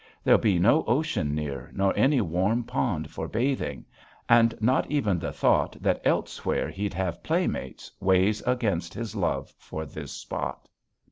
[0.23, 3.85] There'll be no ocean near nor any warm pond for bathing.
[4.27, 9.85] And not even the thought that elsewhere he'd have playmates weighs against his love for
[9.85, 10.67] this spot.